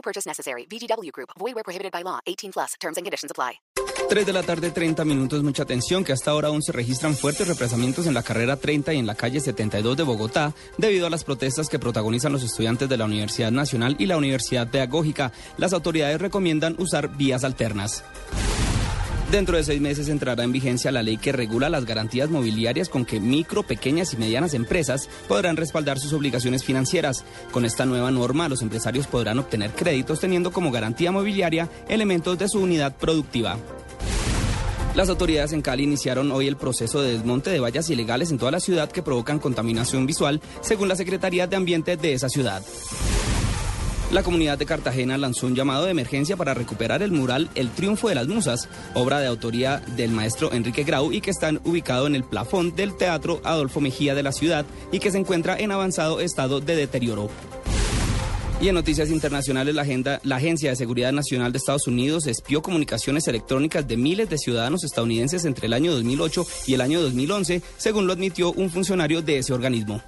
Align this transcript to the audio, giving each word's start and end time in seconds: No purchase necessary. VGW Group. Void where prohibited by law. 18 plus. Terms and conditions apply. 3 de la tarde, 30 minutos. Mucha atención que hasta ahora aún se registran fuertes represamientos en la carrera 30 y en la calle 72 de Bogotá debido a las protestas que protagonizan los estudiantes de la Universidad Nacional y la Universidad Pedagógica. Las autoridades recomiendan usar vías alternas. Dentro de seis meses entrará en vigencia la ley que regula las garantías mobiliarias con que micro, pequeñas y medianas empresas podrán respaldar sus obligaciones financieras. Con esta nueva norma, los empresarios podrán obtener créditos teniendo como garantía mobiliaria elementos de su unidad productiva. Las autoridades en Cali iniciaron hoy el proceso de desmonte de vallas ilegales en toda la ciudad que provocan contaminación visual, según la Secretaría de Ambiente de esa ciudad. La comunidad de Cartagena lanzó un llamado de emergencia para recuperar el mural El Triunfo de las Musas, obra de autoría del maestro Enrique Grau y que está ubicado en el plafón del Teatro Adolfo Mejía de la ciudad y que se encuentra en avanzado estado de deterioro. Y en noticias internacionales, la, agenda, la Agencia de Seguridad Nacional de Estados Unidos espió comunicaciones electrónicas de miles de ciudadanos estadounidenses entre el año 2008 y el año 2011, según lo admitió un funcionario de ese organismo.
No 0.00 0.02
purchase 0.02 0.26
necessary. 0.26 0.66
VGW 0.66 1.10
Group. 1.12 1.30
Void 1.38 1.54
where 1.54 1.62
prohibited 1.62 1.92
by 1.92 2.02
law. 2.02 2.20
18 2.24 2.52
plus. 2.52 2.74
Terms 2.80 2.96
and 2.96 3.04
conditions 3.04 3.30
apply. 3.30 3.60
3 4.08 4.24
de 4.24 4.32
la 4.32 4.42
tarde, 4.42 4.70
30 4.70 5.04
minutos. 5.04 5.42
Mucha 5.42 5.64
atención 5.64 6.04
que 6.04 6.12
hasta 6.12 6.30
ahora 6.30 6.48
aún 6.48 6.62
se 6.62 6.72
registran 6.72 7.14
fuertes 7.14 7.46
represamientos 7.46 8.06
en 8.06 8.14
la 8.14 8.22
carrera 8.22 8.56
30 8.56 8.94
y 8.94 8.98
en 8.98 9.06
la 9.06 9.14
calle 9.14 9.40
72 9.40 9.98
de 9.98 10.02
Bogotá 10.02 10.54
debido 10.78 11.06
a 11.06 11.10
las 11.10 11.24
protestas 11.24 11.68
que 11.68 11.78
protagonizan 11.78 12.32
los 12.32 12.42
estudiantes 12.42 12.88
de 12.88 12.96
la 12.96 13.04
Universidad 13.04 13.52
Nacional 13.52 13.96
y 13.98 14.06
la 14.06 14.16
Universidad 14.16 14.70
Pedagógica. 14.70 15.32
Las 15.58 15.74
autoridades 15.74 16.18
recomiendan 16.18 16.76
usar 16.78 17.14
vías 17.16 17.44
alternas. 17.44 18.02
Dentro 19.30 19.56
de 19.56 19.62
seis 19.62 19.80
meses 19.80 20.08
entrará 20.08 20.42
en 20.42 20.50
vigencia 20.50 20.90
la 20.90 21.04
ley 21.04 21.16
que 21.16 21.30
regula 21.30 21.68
las 21.68 21.84
garantías 21.84 22.30
mobiliarias 22.30 22.88
con 22.88 23.04
que 23.04 23.20
micro, 23.20 23.62
pequeñas 23.62 24.12
y 24.12 24.16
medianas 24.16 24.54
empresas 24.54 25.08
podrán 25.28 25.56
respaldar 25.56 26.00
sus 26.00 26.12
obligaciones 26.12 26.64
financieras. 26.64 27.24
Con 27.52 27.64
esta 27.64 27.86
nueva 27.86 28.10
norma, 28.10 28.48
los 28.48 28.60
empresarios 28.60 29.06
podrán 29.06 29.38
obtener 29.38 29.70
créditos 29.70 30.18
teniendo 30.18 30.50
como 30.50 30.72
garantía 30.72 31.12
mobiliaria 31.12 31.68
elementos 31.88 32.36
de 32.40 32.48
su 32.48 32.58
unidad 32.58 32.96
productiva. 32.96 33.56
Las 34.96 35.08
autoridades 35.08 35.52
en 35.52 35.62
Cali 35.62 35.84
iniciaron 35.84 36.32
hoy 36.32 36.48
el 36.48 36.56
proceso 36.56 37.00
de 37.00 37.12
desmonte 37.12 37.50
de 37.50 37.60
vallas 37.60 37.88
ilegales 37.88 38.32
en 38.32 38.38
toda 38.38 38.50
la 38.50 38.58
ciudad 38.58 38.90
que 38.90 39.04
provocan 39.04 39.38
contaminación 39.38 40.06
visual, 40.06 40.40
según 40.60 40.88
la 40.88 40.96
Secretaría 40.96 41.46
de 41.46 41.54
Ambiente 41.54 41.96
de 41.96 42.14
esa 42.14 42.28
ciudad. 42.28 42.64
La 44.10 44.24
comunidad 44.24 44.58
de 44.58 44.66
Cartagena 44.66 45.16
lanzó 45.16 45.46
un 45.46 45.54
llamado 45.54 45.84
de 45.84 45.92
emergencia 45.92 46.36
para 46.36 46.52
recuperar 46.52 47.00
el 47.00 47.12
mural 47.12 47.48
El 47.54 47.70
Triunfo 47.70 48.08
de 48.08 48.16
las 48.16 48.26
Musas, 48.26 48.68
obra 48.94 49.20
de 49.20 49.28
autoría 49.28 49.78
del 49.94 50.10
maestro 50.10 50.52
Enrique 50.52 50.82
Grau 50.82 51.12
y 51.12 51.20
que 51.20 51.30
está 51.30 51.52
ubicado 51.64 52.08
en 52.08 52.16
el 52.16 52.24
plafón 52.24 52.74
del 52.74 52.96
Teatro 52.96 53.40
Adolfo 53.44 53.80
Mejía 53.80 54.16
de 54.16 54.24
la 54.24 54.32
ciudad 54.32 54.66
y 54.90 54.98
que 54.98 55.12
se 55.12 55.18
encuentra 55.18 55.56
en 55.56 55.70
avanzado 55.70 56.20
estado 56.20 56.60
de 56.60 56.74
deterioro. 56.74 57.30
Y 58.60 58.66
en 58.66 58.74
noticias 58.74 59.10
internacionales, 59.10 59.76
la, 59.76 59.82
agenda, 59.82 60.20
la 60.24 60.36
Agencia 60.36 60.70
de 60.70 60.76
Seguridad 60.76 61.12
Nacional 61.12 61.52
de 61.52 61.58
Estados 61.58 61.86
Unidos 61.86 62.26
espió 62.26 62.62
comunicaciones 62.62 63.28
electrónicas 63.28 63.86
de 63.86 63.96
miles 63.96 64.28
de 64.28 64.38
ciudadanos 64.38 64.82
estadounidenses 64.82 65.44
entre 65.44 65.68
el 65.68 65.72
año 65.72 65.92
2008 65.92 66.46
y 66.66 66.74
el 66.74 66.80
año 66.80 67.00
2011, 67.00 67.62
según 67.76 68.08
lo 68.08 68.12
admitió 68.12 68.50
un 68.50 68.70
funcionario 68.70 69.22
de 69.22 69.38
ese 69.38 69.52
organismo. 69.52 70.02